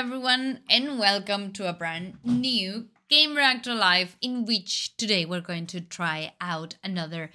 [0.00, 5.82] Everyone, and welcome to a brand new Gamereactor Live, in which today we're going to
[5.82, 7.28] try out another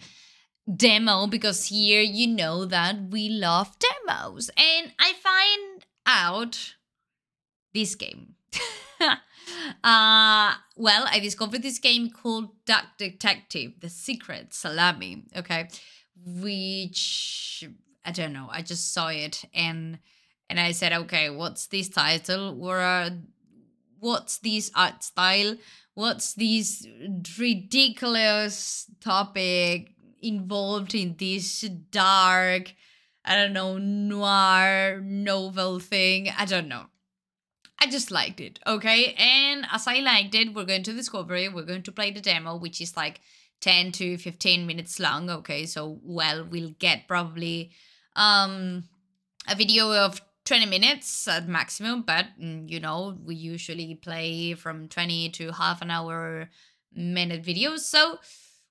[0.76, 6.74] demo because here you know that we love demos, and I find out
[7.76, 8.34] this game.
[9.00, 15.68] uh well i discovered this game called duck detective the secret salami okay
[16.26, 17.64] which
[18.06, 20.00] i don't know i just saw it and
[20.50, 22.64] and I said, okay, what's this title?
[22.64, 23.10] Or uh,
[24.00, 25.58] what's this art style?
[25.94, 26.86] What's this
[27.40, 32.74] ridiculous topic involved in this dark,
[33.24, 36.30] I don't know, noir novel thing?
[36.38, 36.86] I don't know.
[37.80, 39.14] I just liked it, okay?
[39.18, 41.54] And as I liked it, we're going to discover it.
[41.54, 43.20] We're going to play the demo, which is like
[43.62, 45.66] 10 to 15 minutes long, okay?
[45.66, 47.72] So, well, we'll get probably
[48.16, 48.86] um
[49.48, 54.88] a video of 20 minutes at maximum, but mm, you know, we usually play from
[54.88, 56.50] 20 to half an hour
[56.94, 57.80] minute videos.
[57.80, 58.20] So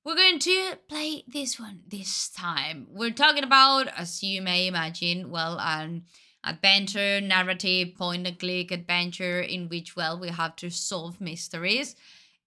[0.04, 2.86] we're going to play this one this time.
[2.90, 6.04] We're talking about, as you may imagine, well, an
[6.44, 11.96] adventure, narrative, point and click adventure in which, well, we have to solve mysteries.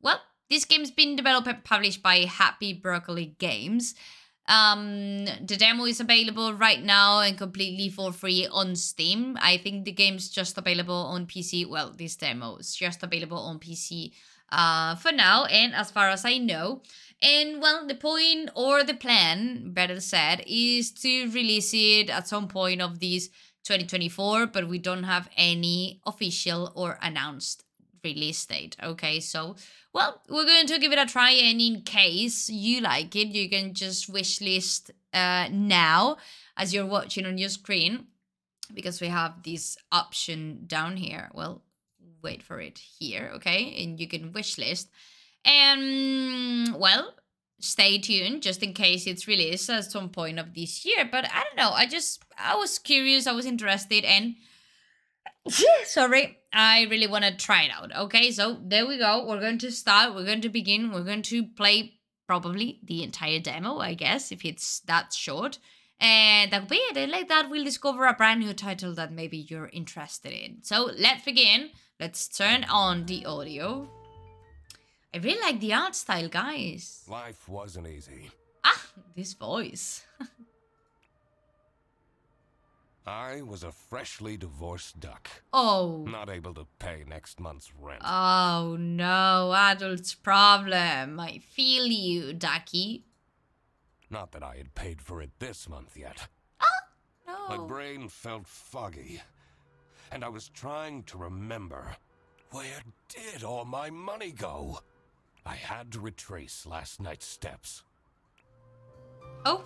[0.00, 3.94] well, this game's been developed and published by Happy Broccoli Games.
[4.48, 9.36] Um, the demo is available right now and completely for free on Steam.
[9.42, 11.68] I think the game's just available on PC.
[11.68, 14.12] Well, this demo is just available on PC
[14.50, 16.80] uh, for now, and as far as I know.
[17.20, 22.48] And well, the point or the plan, better said, is to release it at some
[22.48, 23.28] point of this
[23.64, 27.64] 2024, but we don't have any official or announced
[28.04, 28.76] release date.
[28.82, 29.56] Okay, so
[29.92, 33.48] well, we're going to give it a try, and in case you like it, you
[33.48, 36.16] can just wishlist uh, now
[36.56, 38.06] as you're watching on your screen
[38.74, 41.30] because we have this option down here.
[41.32, 41.62] Well,
[42.22, 43.82] wait for it here, okay?
[43.82, 44.88] And you can wishlist.
[45.44, 47.14] And well,
[47.60, 51.08] stay tuned just in case it's released at some point of this year.
[51.10, 51.70] But I don't know.
[51.70, 54.36] I just I was curious, I was interested, and
[55.84, 57.94] sorry, I really want to try it out.
[57.94, 59.26] Okay, so there we go.
[59.26, 60.14] We're going to start.
[60.14, 60.92] We're going to begin.
[60.92, 61.94] We're going to play
[62.26, 65.58] probably the entire demo, I guess, if it's that short.
[66.00, 66.96] And that'll be it.
[66.96, 70.58] And like that, we'll discover a brand new title that maybe you're interested in.
[70.62, 71.70] So let's begin.
[71.98, 73.88] Let's turn on the audio.
[75.12, 77.04] I really like the art style, guys.
[77.08, 78.30] Life wasn't easy.
[78.62, 80.04] Ah, this voice.
[83.08, 85.30] I was a freshly divorced duck.
[85.50, 86.04] Oh.
[86.06, 88.02] Not able to pay next month's rent.
[88.04, 91.18] Oh no, adult's problem.
[91.18, 93.06] I feel you, ducky.
[94.10, 96.28] Not that I had paid for it this month yet.
[96.60, 96.66] Ah,
[97.26, 97.56] no.
[97.56, 99.22] My brain felt foggy.
[100.12, 101.96] And I was trying to remember
[102.50, 104.80] where did all my money go?
[105.46, 107.84] I had to retrace last night's steps.
[109.46, 109.64] Oh.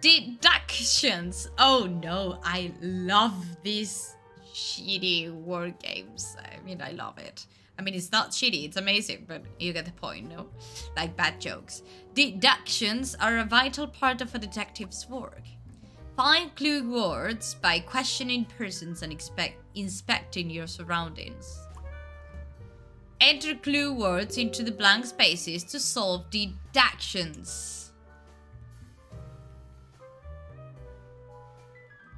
[0.00, 1.50] Deductions.
[1.58, 4.16] Oh no, I love these
[4.52, 6.36] shitty word games.
[6.42, 7.46] I mean, I love it.
[7.78, 10.48] I mean, it's not shitty, it's amazing, but you get the point, no?
[10.96, 11.82] Like bad jokes.
[12.12, 15.42] Deductions are a vital part of a detective's work.
[16.14, 21.58] Find clue words by questioning persons and expect, inspecting your surroundings.
[23.22, 27.79] Enter clue words into the blank spaces to solve deductions.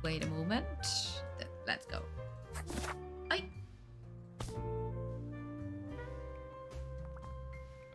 [0.02, 0.64] Wait a moment.
[1.64, 2.02] Let's go.
[3.30, 3.44] Ay.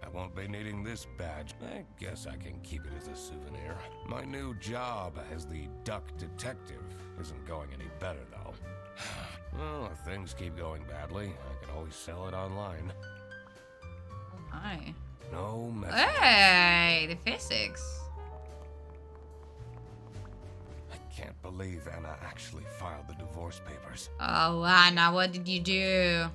[0.01, 1.54] I won't be needing this badge.
[1.62, 3.75] I guess I can keep it as a souvenir.
[4.07, 6.81] My new job as the duck detective
[7.19, 8.54] isn't going any better, though.
[9.57, 12.94] well, if things keep going badly, I can always sell it online.
[14.50, 14.94] My.
[15.33, 15.94] No mess.
[15.94, 17.96] Hey, the physics.
[21.57, 24.09] Believe Anna actually filed the divorce papers.
[24.19, 26.25] Oh, Anna, what did you do?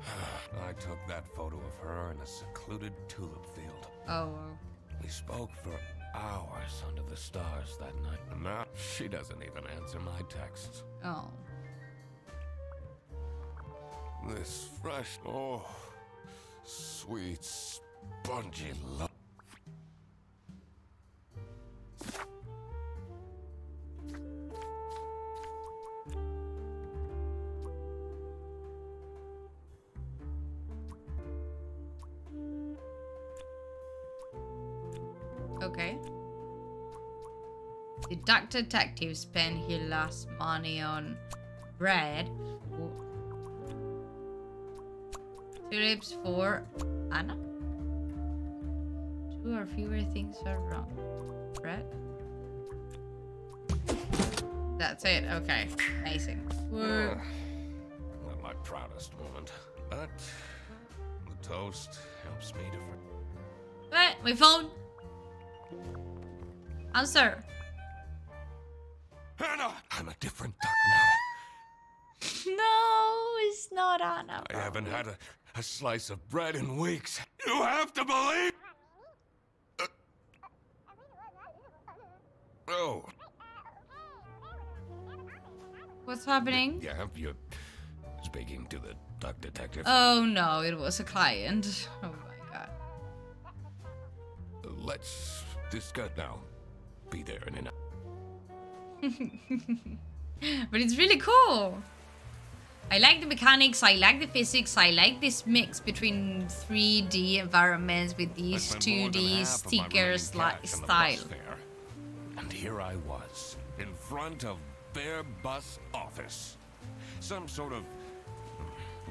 [0.68, 3.86] I took that photo of her in a secluded tulip field.
[4.08, 4.34] Oh,
[5.02, 5.78] We spoke for
[6.14, 8.20] hours under the stars that night.
[8.32, 10.82] And now she doesn't even answer my texts.
[11.04, 11.30] oh.
[14.28, 15.62] This fresh, oh,
[16.64, 19.13] sweet, spongy love.
[38.54, 41.16] Detective spent his last money on
[41.76, 42.30] bread.
[45.70, 46.62] Tulips for
[47.10, 47.36] Anna.
[49.42, 50.86] Two or fewer things are wrong.
[51.60, 51.84] Bread.
[54.78, 55.24] That's it.
[55.32, 55.66] Okay.
[56.02, 56.40] Amazing.
[56.72, 57.18] Ugh.
[58.28, 59.50] Not my proudest moment,
[59.90, 60.08] but
[61.28, 62.78] the toast helps me to.
[62.78, 64.70] For- My phone?
[66.94, 67.42] Answer.
[69.36, 69.74] Hannah!
[69.90, 71.02] I'm a different duck now.
[72.46, 74.42] No, it's not Anna.
[74.50, 75.16] I haven't had a,
[75.56, 77.20] a slice of bread in weeks.
[77.46, 78.52] You have to believe.
[79.78, 79.86] Uh,
[82.68, 83.04] oh,
[86.06, 86.80] What's happening?
[86.82, 87.34] yeah, you're
[88.22, 89.82] speaking to the duck detective.
[89.86, 91.88] Oh no, it was a client.
[92.02, 92.70] Oh my god.
[94.64, 96.38] Let's discuss now.
[97.10, 97.68] Be there in an
[100.70, 101.78] But it's really cool.
[102.90, 108.14] I like the mechanics, I like the physics, I like this mix between 3D environments
[108.16, 111.18] with these spent more than 2D half of stickers like style.
[112.36, 114.58] And here I was, in front of
[114.92, 116.56] Bear bus office.
[117.20, 117.82] Some sort of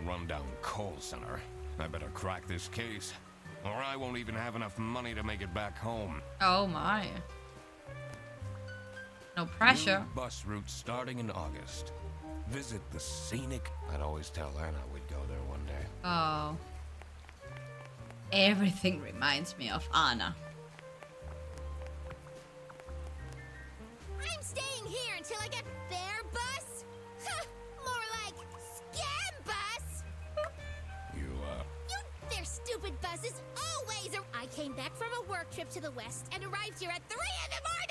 [0.06, 1.42] rundown call center.
[1.78, 3.12] I better crack this case,
[3.66, 6.22] or I won't even have enough money to make it back home.
[6.40, 7.08] Oh my.
[9.36, 10.00] No pressure.
[10.00, 11.92] New bus route starting in August.
[12.50, 13.72] Visit the scenic.
[13.94, 15.86] I'd always tell Anna we'd go there one day.
[16.04, 16.56] Oh.
[18.32, 20.36] Everything reminds me of Anna.
[24.20, 26.84] I'm staying here until I get their bus?
[27.26, 27.46] Huh,
[27.84, 30.04] More like scam bus!
[31.16, 34.26] You, uh, You, their stupid buses always are.
[34.40, 37.18] I came back from a work trip to the west and arrived here at 3
[37.46, 37.83] in the morning!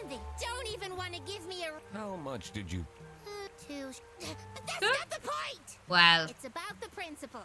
[0.00, 1.96] And they don't even want to give me a.
[1.96, 2.84] how much did you
[3.26, 3.28] Uh,
[3.66, 3.90] two.
[4.54, 5.78] But that's not the point!
[5.88, 7.44] Well, It's about the principle.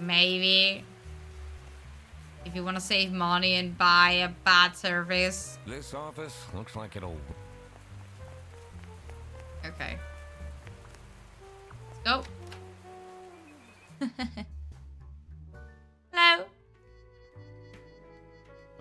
[0.00, 0.84] maybe.
[2.44, 5.58] If you want to save money and buy a bad service.
[5.66, 7.16] This office looks like it'll.
[9.64, 9.96] Okay.
[11.88, 12.24] Let's go.
[16.12, 16.44] Hello.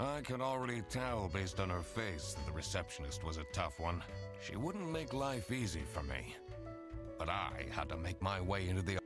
[0.02, 4.02] I could already tell based on her face that the receptionist was a tough one.
[4.44, 6.36] She wouldn't make life easy for me.
[7.20, 8.98] But I had to make my way into the.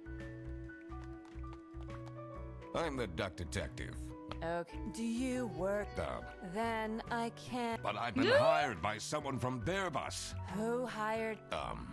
[2.74, 3.94] I'm the duck detective.
[4.42, 4.78] Okay.
[4.94, 5.88] Do you work?
[5.98, 6.22] Uh,
[6.54, 7.82] Then I can't.
[7.84, 10.34] but I've been hired by someone from their bus.
[10.56, 11.38] Who hired?
[11.52, 11.88] Um,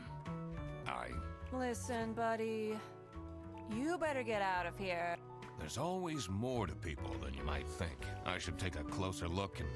[0.87, 1.08] I.
[1.52, 2.78] Listen, buddy.
[3.75, 5.16] You better get out of here.
[5.62, 7.97] There's always more to people than you might think.
[8.26, 9.69] I should take a closer look and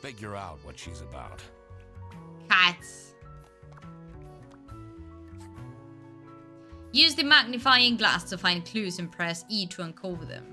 [0.00, 1.42] figure out what she's about.
[2.48, 3.12] Cats.
[6.92, 10.46] Use the magnifying glass to find clues and press E to uncover them.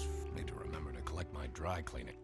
[0.00, 2.16] F- need to remember to collect my dry cleaning.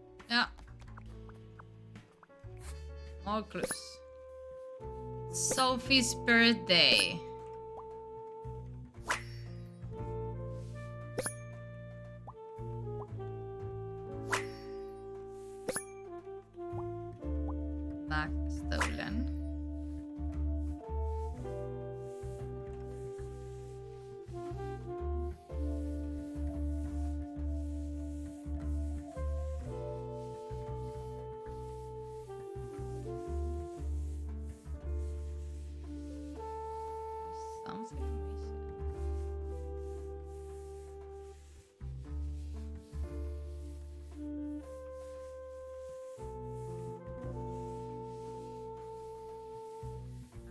[3.26, 3.98] More clues.
[5.32, 7.20] Sophie's birthday.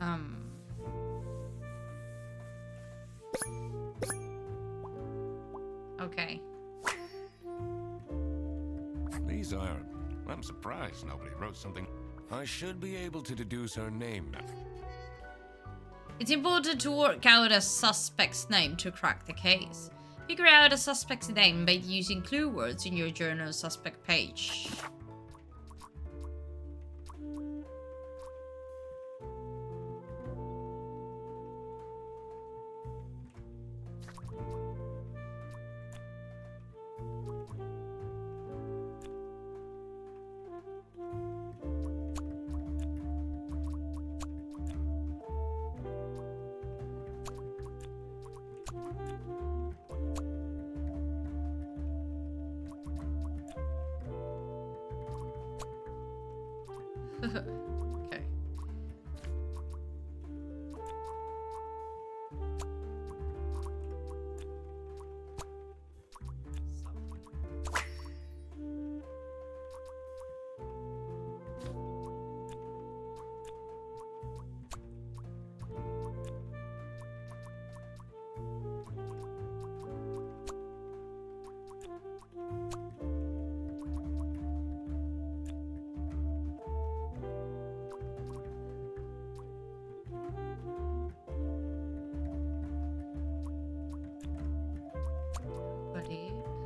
[0.01, 0.37] Um.
[6.01, 6.41] Okay.
[9.27, 9.77] These are.
[10.27, 11.87] I'm surprised nobody wrote something.
[12.31, 14.45] I should be able to deduce her name now.
[16.19, 19.89] It's important to work out a suspect's name to crack the case.
[20.27, 24.67] Figure out a suspect's name by using clue words in your journal suspect page.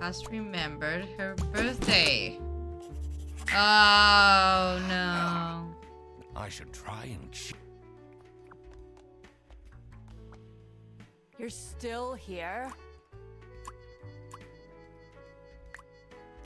[0.04, 2.38] Has remembered her birthday.
[3.56, 5.74] Oh no.
[6.36, 7.32] I should try and.
[7.32, 7.54] Ch-
[11.40, 12.70] You're still here?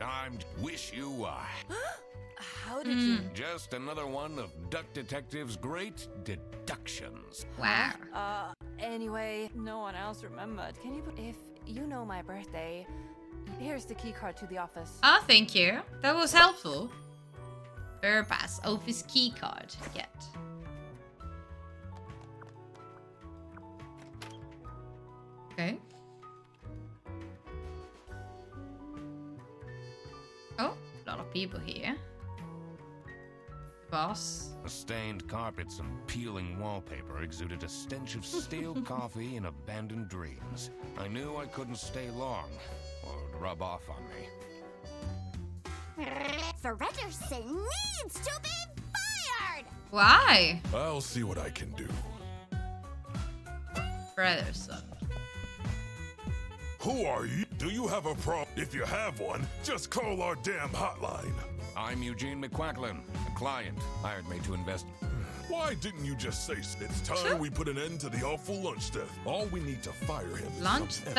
[0.02, 0.38] I'm.
[0.62, 1.48] Wish you were.
[2.38, 3.18] How did you?
[3.34, 7.48] Just another one of Duck Detective's great deductions.
[7.60, 7.94] Wow.
[8.14, 10.80] Uh, anyway, no one else remembered.
[10.80, 11.36] Can you, if
[11.66, 12.86] you know my birthday,
[13.60, 15.00] here's the key card to the office.
[15.04, 15.80] Oh, thank you.
[16.02, 16.92] That was helpful.
[18.04, 19.76] Urba's office key card.
[19.94, 20.10] Get.
[25.54, 25.78] Okay.
[30.60, 30.74] Oh,
[31.06, 31.96] a lot of people here.
[33.90, 34.50] Boss.
[34.64, 40.72] The stained carpets and peeling wallpaper exuded a stench of stale coffee and abandoned dreams.
[40.98, 42.97] I knew I couldn't stay long, or it would
[43.38, 44.28] rub off on me.
[46.64, 47.56] Fredderson
[48.04, 49.66] needs to be fired!
[49.90, 50.62] Why?
[50.74, 51.88] I'll see what I can do.
[54.16, 54.84] Brotherson.
[56.82, 57.46] Who are you?
[57.58, 58.48] Do you have a problem?
[58.56, 61.34] If you have one, just call our damn hotline.
[61.76, 64.86] I'm Eugene McQuacklin, a client hired me to invest.
[65.48, 66.78] Why didn't you just say so?
[66.82, 69.12] It's time we put an end to the awful lunch theft.
[69.26, 71.14] All we need to fire him is Lunch some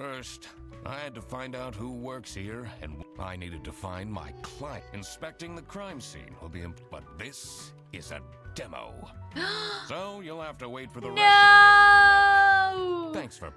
[0.00, 0.48] First,
[0.86, 4.82] I had to find out who works here, and I needed to find my client.
[4.94, 8.22] Inspecting the crime scene will be, imp- but this is a
[8.54, 8.94] demo.
[9.88, 13.10] so you'll have to wait for the rest No!
[13.12, 13.52] Thanks for.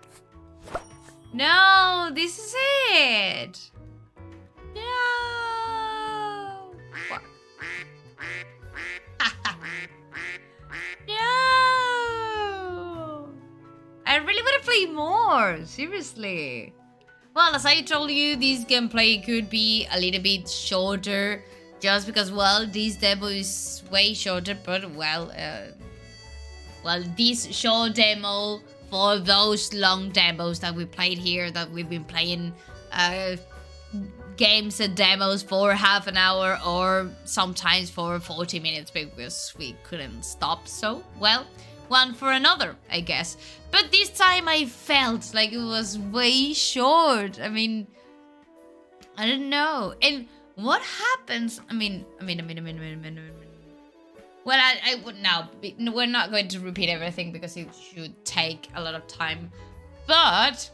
[1.32, 2.56] No, this is
[2.92, 3.72] it.
[4.76, 5.43] No.
[14.74, 15.60] Play more.
[15.65, 16.74] Seriously.
[17.36, 21.44] Well, as I told you, this gameplay could be a little bit shorter,
[21.80, 24.58] just because well, this demo is way shorter.
[24.63, 25.74] But well, uh,
[26.84, 32.06] well, this short demo for those long demos that we played here, that we've been
[32.06, 32.53] playing
[32.92, 33.36] uh,
[34.38, 40.24] games and demos for half an hour or sometimes for 40 minutes because we couldn't
[40.24, 40.68] stop.
[40.68, 41.48] So, well,
[41.88, 43.38] one for another, I guess.
[43.72, 47.40] But this time I felt like it was way short.
[47.40, 47.88] I mean,
[49.18, 49.94] I don't know.
[50.02, 51.62] And what happens?
[51.70, 53.44] I mean, I mean, I mean, I mean, I mean, I mean, I mean
[54.46, 55.50] well, I, I would now.
[55.80, 59.52] We're not going to repeat everything because it should take a lot of time.
[60.06, 60.70] But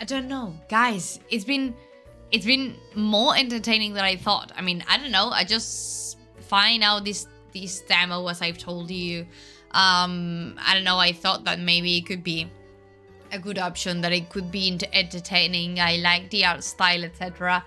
[0.00, 1.20] I don't know, guys.
[1.30, 1.74] It's been
[2.30, 4.52] it's been more entertaining than I thought.
[4.56, 5.28] I mean, I don't know.
[5.28, 9.26] I just find out this this demo as I've told you.
[9.72, 10.98] Um, I don't know.
[10.98, 12.50] I thought that maybe it could be
[13.32, 14.00] a good option.
[14.00, 15.80] That it could be ent- entertaining.
[15.80, 17.64] I like the art style, etc.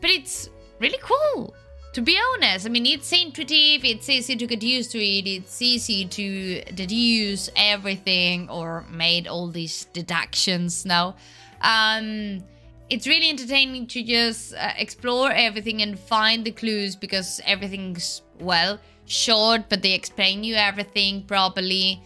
[0.00, 1.54] But it's really cool
[1.92, 5.60] to be honest, I mean, it's intuitive, it's easy to get used to it, it's
[5.60, 11.16] easy to deduce everything or made all these deductions now.
[11.60, 12.44] Um,
[12.90, 18.80] it's really entertaining to just uh, explore everything and find the clues because everything's, well,
[19.06, 22.02] short, but they explain you everything properly,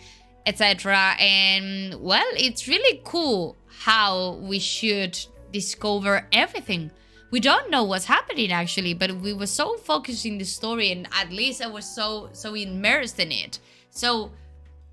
[0.47, 1.14] etc.
[1.19, 5.19] And well, it's really cool how we should
[5.53, 6.91] discover everything.
[7.31, 11.09] We don't know what's happening actually, but we were so focused in the story, and
[11.12, 13.59] at least I was so so immersed in it.
[13.91, 14.33] So,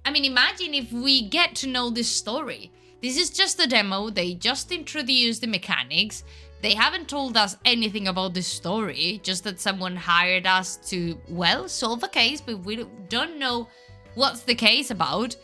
[0.05, 2.71] I mean, imagine if we get to know this story.
[3.01, 4.09] This is just a demo.
[4.09, 6.23] They just introduced the mechanics.
[6.61, 11.67] They haven't told us anything about the story, just that someone hired us to, well,
[11.67, 13.67] solve a case, but we don't know
[14.13, 15.35] what's the case about.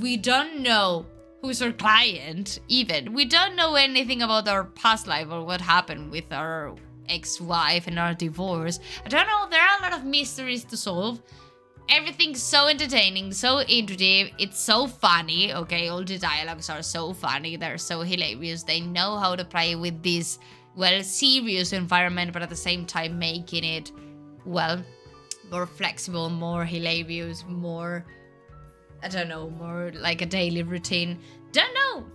[0.00, 1.06] We don't know
[1.40, 3.12] who's our client, even.
[3.12, 6.74] We don't know anything about our past life or what happened with our
[7.08, 8.80] ex wife and our divorce.
[9.04, 11.22] I don't know, there are a lot of mysteries to solve.
[11.88, 15.88] Everything's so entertaining, so intuitive, it's so funny, okay?
[15.88, 18.62] All the dialogues are so funny, they're so hilarious.
[18.62, 20.38] They know how to play with this,
[20.74, 23.92] well, serious environment, but at the same time making it,
[24.46, 24.82] well,
[25.50, 28.06] more flexible, more hilarious, more,
[29.02, 31.18] I don't know, more like a daily routine.
[31.52, 32.06] Don't know.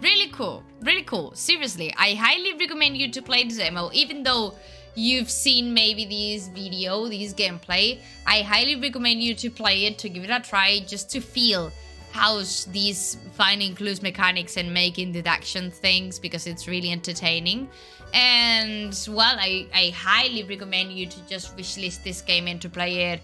[0.00, 1.34] Really cool, really cool.
[1.34, 4.54] Seriously, I highly recommend you to play the demo, even though
[4.96, 10.08] you've seen maybe this video, this gameplay, I highly recommend you to play it, to
[10.08, 11.70] give it a try, just to feel
[12.12, 12.38] how
[12.72, 17.68] these finding clues mechanics and making deduction things because it's really entertaining.
[18.14, 23.12] And well, I, I highly recommend you to just wishlist this game and to play
[23.12, 23.20] it,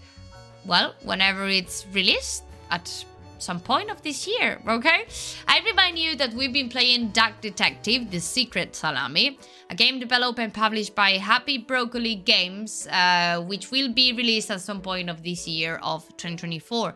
[0.65, 3.03] well, whenever it's released at
[3.43, 5.05] some point of this year, okay?
[5.47, 9.37] I remind you that we've been playing Duck Detective, The Secret Salami,
[9.69, 14.61] a game developed and published by Happy Broccoli Games, uh, which will be released at
[14.61, 16.95] some point of this year of 2024.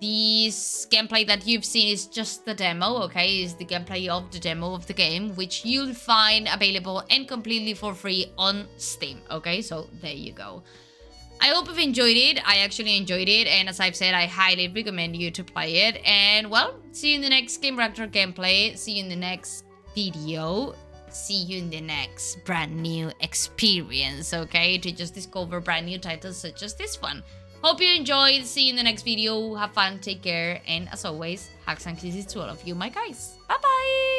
[0.00, 3.42] This gameplay that you've seen is just the demo, okay?
[3.42, 7.74] Is the gameplay of the demo of the game, which you'll find available and completely
[7.74, 9.62] for free on Steam, okay?
[9.62, 10.64] So there you go.
[11.42, 12.38] I hope you've enjoyed it.
[12.46, 13.48] I actually enjoyed it.
[13.48, 16.00] And as I've said, I highly recommend you to play it.
[16.06, 18.78] And well, see you in the next Gamereactor gameplay.
[18.78, 20.76] See you in the next video.
[21.10, 24.78] See you in the next brand new experience, okay?
[24.78, 27.24] To just discover brand new titles such as this one.
[27.60, 28.44] Hope you enjoyed.
[28.44, 29.54] See you in the next video.
[29.54, 29.98] Have fun.
[29.98, 30.62] Take care.
[30.66, 33.36] And as always, hugs and kisses to all of you, my guys.
[33.48, 34.11] Bye-bye.